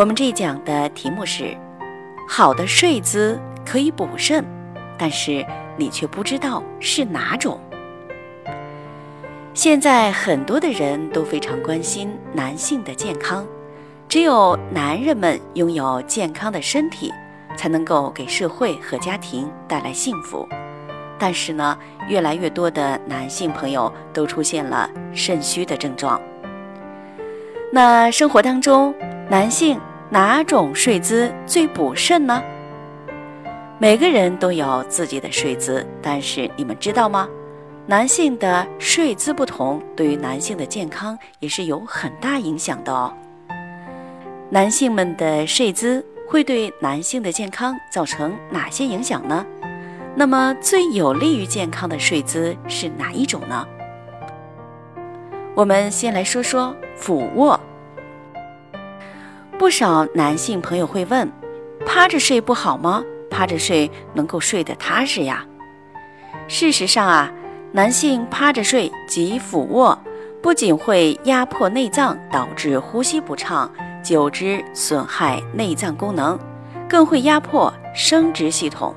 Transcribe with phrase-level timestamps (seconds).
[0.00, 1.54] 我们这一讲的题目是：
[2.26, 4.42] 好的睡姿可以补肾，
[4.96, 5.44] 但是
[5.76, 7.60] 你却不知道是哪种。
[9.52, 13.46] 现在很多的人都非常关心男性的健康，
[14.08, 17.12] 只有男人们拥有健康的身体，
[17.54, 20.48] 才能够给社会和家庭带来幸福。
[21.18, 21.78] 但是呢，
[22.08, 26.18] 越来越多的男性朋友都出现了肾虚的症状。
[27.70, 28.94] 那生活当中，
[29.28, 29.78] 男性
[30.12, 32.42] 哪种睡姿最补肾呢？
[33.78, 37.28] 每个人都有自己的睡姿，但是你们知道吗？
[37.86, 43.12] 男性的睡姿不同，对于男性的健康也是有很大影响的哦。
[44.48, 49.46] 男性们的睡姿会对男性的健康造成哪些影响呢？
[50.16, 53.64] 那么最有利于健康的睡姿是哪一种呢？
[55.54, 57.58] 我们先来说说俯卧。
[59.60, 61.30] 不少男性朋友会问：
[61.84, 63.04] 趴着睡不好吗？
[63.30, 65.44] 趴着睡能够睡得踏实呀。
[66.48, 67.30] 事实上啊，
[67.70, 69.98] 男性趴着睡及俯卧，
[70.40, 73.70] 不仅会压迫内脏，导致呼吸不畅，
[74.02, 76.38] 久之损害内脏功能，
[76.88, 78.94] 更会压迫生殖系统。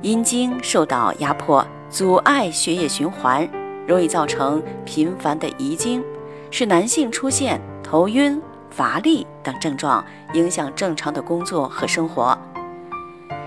[0.00, 3.48] 阴茎受到压迫，阻碍血液循环，
[3.84, 6.04] 容易造成频繁的遗精，
[6.52, 8.40] 使男性出现头晕。
[8.76, 12.36] 乏力等症状影响正常的工作和生活，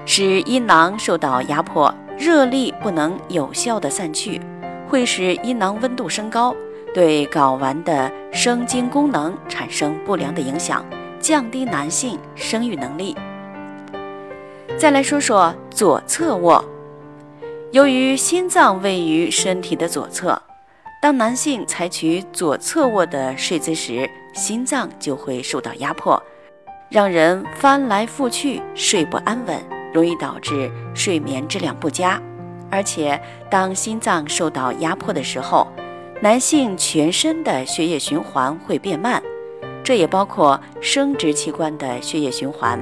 [0.03, 4.41] 使阴囊受到压迫，热力不能有效的散去，
[4.87, 6.55] 会使阴囊温度升高，
[6.95, 10.83] 对睾丸的生精功能产生不良的影响，
[11.19, 13.15] 降低男性生育能力。
[14.79, 16.65] 再来说说左侧卧，
[17.71, 20.41] 由于心脏位于身体的左侧，
[20.99, 26.21] 当男性采取左侧卧的睡姿时，心脏就会受到压迫，
[26.89, 29.61] 让人翻来覆去睡不安稳，
[29.93, 32.19] 容易导致睡眠质量不佳。
[32.71, 35.67] 而且，当心脏受到压迫的时候，
[36.21, 39.21] 男性全身的血液循环会变慢，
[39.83, 42.79] 这也包括生殖器官的血液循环。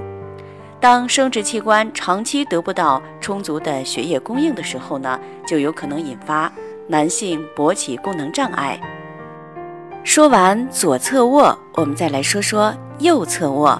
[0.80, 6.54] 当生殖器官长期得不到充足的血液供应的时候呢，就有可能引发
[6.88, 8.80] 男性勃起功能障碍。
[10.08, 13.80] 说完左侧卧，我们再来说说右侧卧。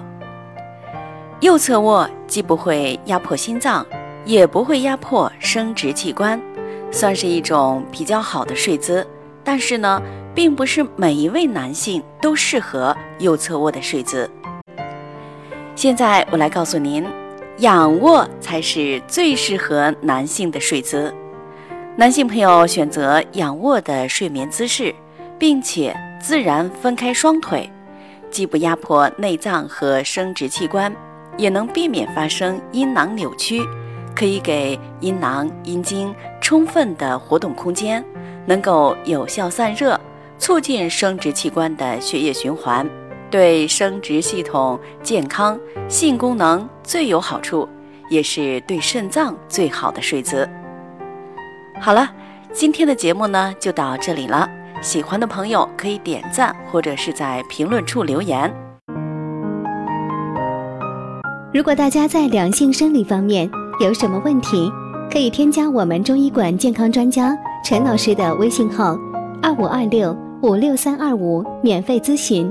[1.40, 3.84] 右侧卧既不会压迫心脏，
[4.26, 6.38] 也不会压迫生殖器官，
[6.90, 9.04] 算是一种比较好的睡姿。
[9.42, 10.02] 但是呢，
[10.34, 14.30] 并不是每一位男性都适合右侧卧的睡姿。
[15.74, 17.06] 现在我来告诉您，
[17.60, 21.12] 仰卧才是最适合男性的睡姿。
[21.96, 24.94] 男性朋友选择仰卧的睡眠姿势，
[25.38, 25.96] 并且。
[26.20, 27.70] 自然分开双腿，
[28.30, 30.94] 既不压迫内脏和生殖器官，
[31.36, 33.62] 也能避免发生阴囊扭曲，
[34.14, 38.04] 可以给阴囊、阴茎充分的活动空间，
[38.46, 39.98] 能够有效散热，
[40.38, 42.88] 促进生殖器官的血液循环，
[43.30, 45.58] 对生殖系统健康、
[45.88, 47.68] 性功能最有好处，
[48.10, 50.48] 也是对肾脏最好的睡姿。
[51.80, 52.10] 好了，
[52.52, 54.50] 今天的节目呢就到这里了。
[54.80, 58.52] 喜欢的朋友可以点赞，或者是在评论处留言。
[61.52, 63.50] 如果大家在良性生理方面
[63.80, 64.70] 有什么问题，
[65.10, 68.96] 可以添加我们中医馆健康专家陈老师的微信号：
[69.42, 72.50] 二五二六五六三二五，免费咨询。